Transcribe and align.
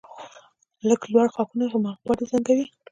لکه 0.89 1.05
لوړ 1.13 1.27
ښاخونه 1.33 1.65
چې 1.69 1.73
هماغه 1.73 2.01
باد 2.05 2.19
یې 2.21 2.25
زنګوي 2.31 2.65